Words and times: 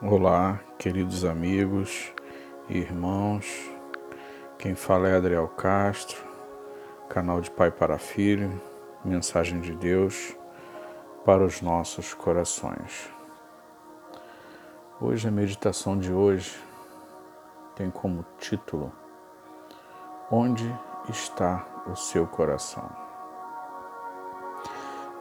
Olá, 0.00 0.60
queridos 0.78 1.24
amigos 1.24 2.12
e 2.68 2.78
irmãos. 2.78 3.68
Quem 4.56 4.76
fala 4.76 5.08
é 5.08 5.16
Adriel 5.16 5.48
Castro, 5.48 6.24
canal 7.08 7.40
de 7.40 7.50
Pai 7.50 7.72
para 7.72 7.98
Filho, 7.98 8.62
mensagem 9.04 9.60
de 9.60 9.74
Deus 9.74 10.36
para 11.24 11.44
os 11.44 11.60
nossos 11.60 12.14
corações. 12.14 13.12
Hoje 15.00 15.26
a 15.26 15.32
meditação 15.32 15.98
de 15.98 16.12
hoje 16.12 16.56
tem 17.74 17.90
como 17.90 18.24
título 18.38 18.92
Onde 20.30 20.72
está 21.08 21.66
o 21.90 21.96
seu 21.96 22.24
coração? 22.24 22.88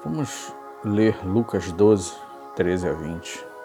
Vamos 0.04 0.54
ler 0.86 1.18
Lucas 1.26 1.72
12, 1.72 2.16
13 2.56 2.90
a 2.90 2.94
20. 2.94 3.57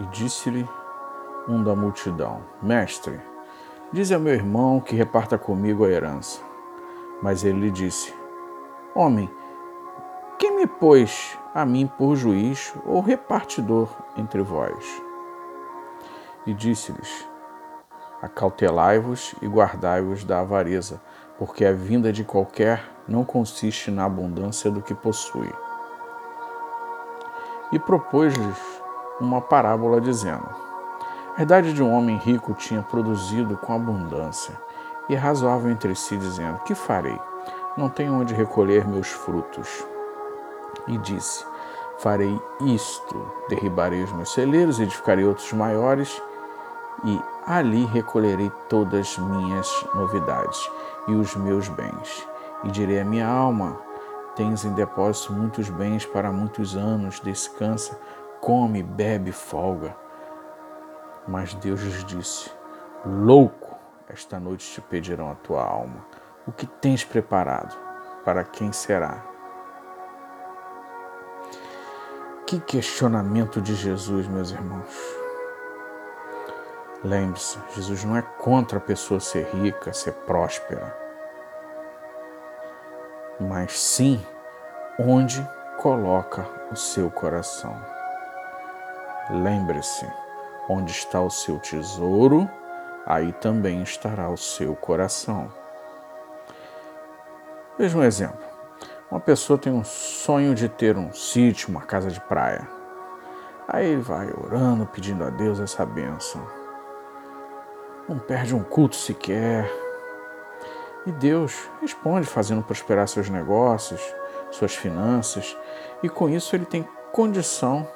E 0.00 0.06
disse-lhe 0.06 0.66
um 1.46 1.62
da 1.62 1.76
multidão: 1.76 2.42
Mestre, 2.62 3.20
dize 3.92 4.14
ao 4.14 4.20
meu 4.20 4.32
irmão 4.32 4.80
que 4.80 4.96
reparta 4.96 5.36
comigo 5.36 5.84
a 5.84 5.88
herança. 5.90 6.40
Mas 7.22 7.44
ele 7.44 7.60
lhe 7.60 7.70
disse: 7.70 8.14
Homem, 8.94 9.30
quem 10.38 10.56
me 10.56 10.66
pôs 10.66 11.38
a 11.54 11.66
mim 11.66 11.86
por 11.86 12.16
juiz 12.16 12.72
ou 12.86 13.02
repartidor 13.02 13.88
entre 14.16 14.40
vós? 14.40 15.02
E 16.46 16.54
disse-lhes: 16.54 17.28
Acautelai-vos 18.22 19.34
e 19.42 19.46
guardai-vos 19.46 20.24
da 20.24 20.40
avareza, 20.40 21.00
porque 21.38 21.64
a 21.64 21.72
vinda 21.72 22.10
de 22.10 22.24
qualquer 22.24 22.82
não 23.06 23.22
consiste 23.24 23.90
na 23.90 24.06
abundância 24.06 24.70
do 24.70 24.80
que 24.80 24.94
possui. 24.94 25.52
E 27.72 27.78
propôs-lhes 27.78 28.69
uma 29.20 29.40
parábola 29.40 30.00
dizendo: 30.00 30.48
A 31.36 31.42
idade 31.42 31.72
de 31.72 31.82
um 31.82 31.92
homem 31.92 32.16
rico 32.16 32.54
tinha 32.54 32.82
produzido 32.82 33.56
com 33.56 33.74
abundância 33.74 34.54
e 35.08 35.14
razoável 35.14 35.70
entre 35.70 35.94
si, 35.94 36.16
dizendo: 36.16 36.60
Que 36.60 36.74
farei? 36.74 37.18
Não 37.76 37.88
tenho 37.88 38.14
onde 38.14 38.34
recolher 38.34 38.86
meus 38.86 39.08
frutos. 39.08 39.84
E 40.86 40.96
disse: 40.98 41.44
Farei 41.98 42.40
isto: 42.62 43.30
derribarei 43.48 44.02
os 44.02 44.12
meus 44.12 44.32
celeiros, 44.32 44.80
edificarei 44.80 45.24
outros 45.24 45.52
maiores, 45.52 46.20
e 47.04 47.20
ali 47.46 47.84
recolherei 47.84 48.50
todas 48.68 49.18
minhas 49.18 49.68
novidades 49.94 50.70
e 51.08 51.14
os 51.14 51.34
meus 51.36 51.68
bens. 51.68 52.26
E 52.64 52.70
direi 52.70 53.00
à 53.00 53.04
minha 53.04 53.28
alma: 53.28 53.76
Tens 54.34 54.64
em 54.64 54.72
depósito 54.72 55.32
muitos 55.32 55.68
bens 55.68 56.06
para 56.06 56.32
muitos 56.32 56.76
anos, 56.76 57.20
descansa 57.20 57.98
come, 58.40 58.82
bebe, 58.82 59.32
folga. 59.32 59.96
Mas 61.26 61.54
Deus 61.54 61.80
lhes 61.80 62.04
disse: 62.04 62.50
Louco, 63.04 63.78
esta 64.08 64.40
noite 64.40 64.70
te 64.72 64.80
pedirão 64.80 65.30
a 65.30 65.34
tua 65.34 65.64
alma. 65.64 66.04
O 66.46 66.52
que 66.52 66.66
tens 66.66 67.04
preparado? 67.04 67.76
Para 68.24 68.42
quem 68.44 68.72
será? 68.72 69.24
Que 72.46 72.58
questionamento 72.58 73.60
de 73.60 73.74
Jesus, 73.74 74.26
meus 74.26 74.50
irmãos. 74.50 75.20
Lembre-se, 77.04 77.58
Jesus 77.74 78.04
não 78.04 78.16
é 78.16 78.20
contra 78.20 78.78
a 78.78 78.80
pessoa 78.80 79.20
ser 79.20 79.46
rica, 79.54 79.92
ser 79.92 80.12
próspera, 80.12 80.94
mas 83.40 83.80
sim 83.80 84.20
onde 84.98 85.42
coloca 85.78 86.46
o 86.70 86.76
seu 86.76 87.10
coração. 87.10 87.99
Lembre-se, 89.32 90.06
onde 90.68 90.90
está 90.90 91.20
o 91.20 91.30
seu 91.30 91.58
tesouro, 91.58 92.50
aí 93.06 93.32
também 93.34 93.80
estará 93.82 94.28
o 94.28 94.36
seu 94.36 94.74
coração. 94.74 95.48
Veja 97.78 97.96
um 97.96 98.02
exemplo. 98.02 98.44
Uma 99.08 99.20
pessoa 99.20 99.58
tem 99.58 99.72
um 99.72 99.84
sonho 99.84 100.54
de 100.54 100.68
ter 100.68 100.96
um 100.96 101.12
sítio, 101.12 101.68
uma 101.68 101.82
casa 101.82 102.10
de 102.10 102.20
praia. 102.20 102.68
Aí 103.68 103.86
ele 103.86 104.02
vai 104.02 104.28
orando, 104.32 104.84
pedindo 104.86 105.22
a 105.24 105.30
Deus 105.30 105.60
essa 105.60 105.86
bênção. 105.86 106.44
Não 108.08 108.18
perde 108.18 108.52
um 108.52 108.64
culto 108.64 108.96
sequer. 108.96 109.70
E 111.06 111.12
Deus 111.12 111.70
responde 111.80 112.26
fazendo 112.26 112.64
prosperar 112.64 113.06
seus 113.06 113.30
negócios, 113.30 114.02
suas 114.50 114.74
finanças, 114.74 115.56
e 116.02 116.08
com 116.08 116.28
isso 116.28 116.54
ele 116.54 116.66
tem 116.66 116.86
condição 117.12 117.86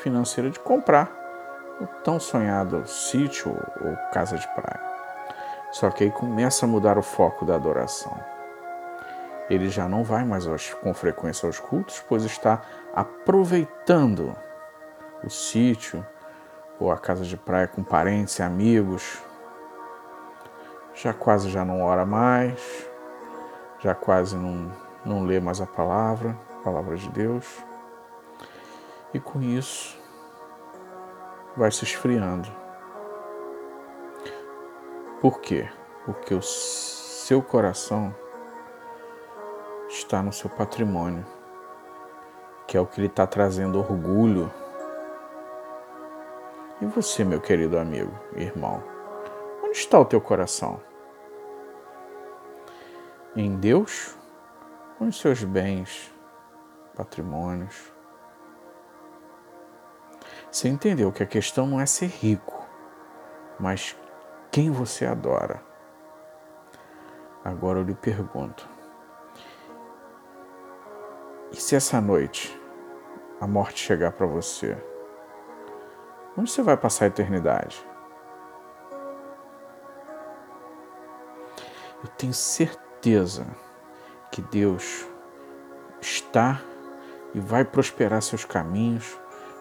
financeira 0.00 0.50
de 0.50 0.58
comprar 0.58 1.10
o 1.80 1.86
tão 2.02 2.20
sonhado 2.20 2.86
sítio 2.86 3.56
ou 3.80 3.96
casa 4.12 4.36
de 4.36 4.46
praia. 4.48 4.80
Só 5.72 5.90
que 5.90 6.04
aí 6.04 6.10
começa 6.10 6.66
a 6.66 6.68
mudar 6.68 6.98
o 6.98 7.02
foco 7.02 7.44
da 7.44 7.54
adoração. 7.54 8.18
Ele 9.48 9.68
já 9.68 9.88
não 9.88 10.04
vai 10.04 10.24
mais 10.24 10.46
com 10.82 10.92
frequência 10.92 11.46
aos 11.46 11.58
cultos, 11.58 12.04
pois 12.08 12.24
está 12.24 12.60
aproveitando 12.94 14.36
o 15.24 15.30
sítio 15.30 16.04
ou 16.78 16.90
a 16.90 16.98
casa 16.98 17.24
de 17.24 17.36
praia 17.36 17.66
com 17.66 17.82
parentes 17.82 18.38
e 18.38 18.42
amigos. 18.42 19.22
Já 20.94 21.12
quase 21.12 21.50
já 21.50 21.64
não 21.64 21.82
ora 21.82 22.04
mais, 22.04 22.88
já 23.80 23.94
quase 23.94 24.36
não, 24.36 24.70
não 25.04 25.24
lê 25.24 25.40
mais 25.40 25.60
a 25.60 25.66
palavra, 25.66 26.36
a 26.58 26.64
palavra 26.64 26.96
de 26.96 27.08
Deus. 27.10 27.64
E 29.12 29.18
com 29.18 29.42
isso 29.42 29.98
vai 31.56 31.70
se 31.70 31.84
esfriando. 31.84 32.48
Por 35.20 35.40
quê? 35.40 35.68
Porque 36.06 36.34
o 36.34 36.40
seu 36.40 37.42
coração 37.42 38.14
está 39.88 40.22
no 40.22 40.32
seu 40.32 40.48
patrimônio, 40.48 41.26
que 42.66 42.76
é 42.76 42.80
o 42.80 42.86
que 42.86 43.00
lhe 43.00 43.08
está 43.08 43.26
trazendo 43.26 43.78
orgulho. 43.78 44.50
E 46.80 46.86
você, 46.86 47.24
meu 47.24 47.40
querido 47.40 47.78
amigo, 47.78 48.12
irmão, 48.34 48.82
onde 49.62 49.76
está 49.76 49.98
o 49.98 50.04
teu 50.04 50.20
coração? 50.20 50.80
Em 53.36 53.56
Deus 53.56 54.16
ou 54.98 55.06
em 55.06 55.12
seus 55.12 55.44
bens, 55.44 56.12
patrimônios? 56.96 57.92
Você 60.50 60.68
entendeu 60.68 61.12
que 61.12 61.22
a 61.22 61.26
questão 61.26 61.66
não 61.66 61.80
é 61.80 61.86
ser 61.86 62.08
rico, 62.08 62.66
mas 63.58 63.96
quem 64.50 64.70
você 64.70 65.06
adora. 65.06 65.62
Agora 67.44 67.78
eu 67.78 67.84
lhe 67.84 67.94
pergunto: 67.94 68.68
e 71.52 71.56
se 71.56 71.76
essa 71.76 72.00
noite 72.00 72.60
a 73.40 73.46
morte 73.46 73.84
chegar 73.84 74.12
para 74.12 74.26
você? 74.26 74.76
Onde 76.36 76.50
você 76.50 76.62
vai 76.62 76.76
passar 76.76 77.04
a 77.04 77.08
eternidade? 77.08 77.84
Eu 82.02 82.08
tenho 82.16 82.32
certeza 82.32 83.46
que 84.32 84.40
Deus 84.40 85.06
está 86.00 86.60
e 87.34 87.40
vai 87.40 87.64
prosperar 87.64 88.22
seus 88.22 88.44
caminhos 88.44 89.19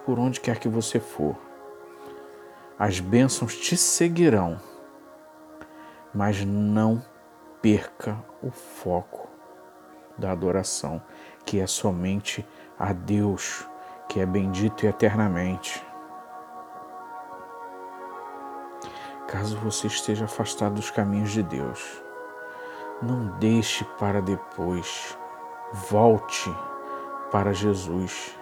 por 0.10 0.18
onde 0.18 0.40
quer 0.40 0.58
que 0.58 0.68
você 0.68 1.00
for. 1.00 1.36
As 2.80 3.00
bênçãos 3.00 3.56
te 3.56 3.78
seguirão, 3.78 4.60
mas 6.12 6.44
não 6.44 7.06
perca 7.62 8.18
o 8.42 8.50
foco 8.50 9.30
da 10.18 10.32
adoração, 10.32 11.00
que 11.46 11.60
é 11.60 11.68
somente 11.68 12.44
a 12.80 12.92
Deus, 12.92 13.68
que 14.08 14.20
é 14.20 14.26
bendito 14.26 14.84
eternamente. 14.88 15.86
Caso 19.28 19.58
você 19.58 19.86
esteja 19.86 20.26
afastado 20.26 20.74
dos 20.74 20.90
caminhos 20.90 21.30
de 21.30 21.44
Deus, 21.44 22.02
não 23.00 23.38
deixe 23.38 23.86
para 24.00 24.24
depois. 24.24 25.16
Volte 25.92 26.52
para 27.32 27.54
Jesus. 27.54 28.36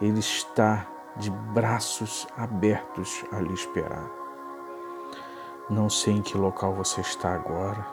Ele 0.00 0.20
está 0.20 0.91
de 1.16 1.30
braços 1.30 2.26
abertos 2.36 3.24
a 3.32 3.40
lhe 3.40 3.52
esperar. 3.52 4.10
Não 5.68 5.88
sei 5.88 6.14
em 6.14 6.22
que 6.22 6.36
local 6.36 6.74
você 6.74 7.00
está 7.00 7.34
agora, 7.34 7.86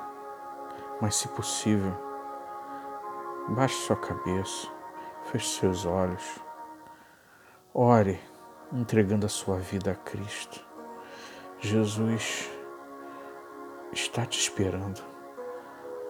mas 1.01 1.15
se 1.15 1.27
possível, 1.29 1.93
baixe 3.49 3.75
sua 3.75 3.95
cabeça, 3.95 4.67
feche 5.25 5.59
seus 5.59 5.85
olhos, 5.85 6.39
ore 7.73 8.19
entregando 8.71 9.25
a 9.25 9.29
sua 9.29 9.57
vida 9.57 9.91
a 9.91 9.95
Cristo. 9.95 10.65
Jesus 11.59 12.49
está 13.91 14.25
te 14.25 14.39
esperando. 14.39 15.01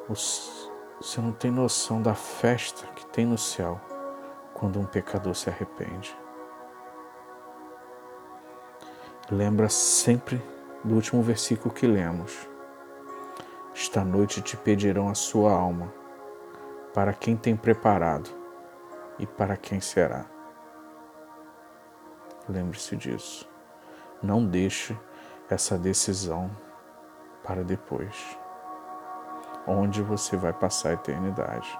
Você 0.07 1.21
não 1.21 1.31
tem 1.31 1.51
noção 1.51 2.01
da 2.01 2.13
festa 2.13 2.85
que 2.93 3.05
tem 3.07 3.25
no 3.25 3.37
céu 3.37 3.79
quando 4.53 4.79
um 4.79 4.85
pecador 4.85 5.35
se 5.35 5.49
arrepende. 5.49 6.15
Lembra 9.31 9.69
sempre 9.69 10.41
do 10.83 10.95
último 10.95 11.21
versículo 11.21 11.71
que 11.71 11.85
lemos. 11.85 12.49
Esta 13.75 14.03
noite 14.03 14.41
te 14.41 14.57
pedirão 14.57 15.07
a 15.07 15.13
sua 15.13 15.51
alma, 15.53 15.93
para 16.95 17.13
quem 17.13 17.37
tem 17.37 17.55
preparado 17.55 18.27
e 19.19 19.27
para 19.27 19.55
quem 19.55 19.79
será. 19.79 20.25
Lembre-se 22.47 22.95
disso. 22.95 23.47
Não 24.21 24.43
deixe 24.43 24.97
essa 25.47 25.77
decisão 25.77 26.49
para 27.43 27.63
depois, 27.63 28.35
onde 29.67 30.01
você 30.01 30.35
vai 30.35 30.53
passar 30.53 30.89
a 30.89 30.93
eternidade. 30.93 31.79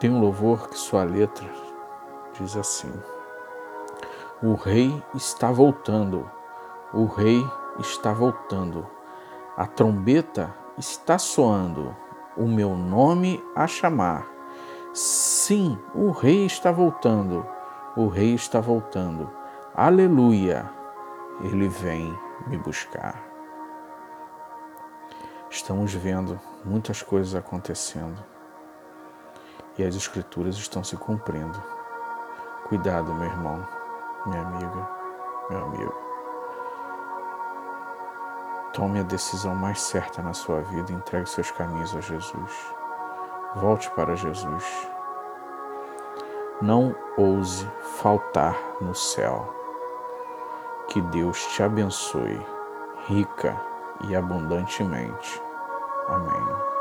Tem 0.00 0.10
um 0.10 0.20
louvor 0.20 0.68
que 0.68 0.76
sua 0.76 1.04
letra 1.04 1.48
diz 2.34 2.56
assim: 2.56 2.92
O 4.42 4.54
rei 4.54 5.00
está 5.14 5.52
voltando, 5.52 6.28
o 6.92 7.06
rei 7.06 7.48
está 7.78 8.12
voltando, 8.12 8.84
a 9.56 9.68
trombeta 9.68 10.52
está 10.76 11.16
soando, 11.16 11.94
o 12.36 12.48
meu 12.48 12.76
nome 12.76 13.40
a 13.54 13.68
chamar. 13.68 14.26
Sim, 14.92 15.78
o 15.94 16.10
rei 16.10 16.44
está 16.44 16.72
voltando, 16.72 17.46
o 17.96 18.08
rei 18.08 18.34
está 18.34 18.60
voltando. 18.60 19.30
Aleluia, 19.76 20.68
ele 21.44 21.68
vem 21.68 22.12
me 22.48 22.58
buscar. 22.58 23.22
Estamos 25.48 25.94
vendo 25.94 26.40
muitas 26.64 27.00
coisas 27.00 27.36
acontecendo 27.36 28.20
e 29.78 29.84
as 29.84 29.94
Escrituras 29.94 30.56
estão 30.56 30.82
se 30.82 30.96
cumprindo. 30.96 31.62
Cuidado, 32.68 33.14
meu 33.14 33.26
irmão, 33.26 33.81
minha 34.26 34.42
amiga, 34.42 34.88
meu 35.50 35.64
amigo. 35.64 35.94
Tome 38.72 39.00
a 39.00 39.02
decisão 39.02 39.54
mais 39.54 39.80
certa 39.82 40.22
na 40.22 40.32
sua 40.32 40.60
vida 40.62 40.90
e 40.90 40.94
entregue 40.94 41.28
seus 41.28 41.50
caminhos 41.50 41.94
a 41.94 42.00
Jesus. 42.00 42.74
Volte 43.56 43.90
para 43.90 44.16
Jesus. 44.16 44.88
Não 46.62 46.94
ouse 47.18 47.68
faltar 47.98 48.56
no 48.80 48.94
céu. 48.94 49.52
Que 50.88 51.00
Deus 51.02 51.44
te 51.48 51.62
abençoe 51.62 52.40
rica 53.08 53.60
e 54.08 54.16
abundantemente. 54.16 55.42
Amém. 56.08 56.71